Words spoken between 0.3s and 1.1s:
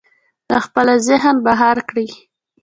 له خپله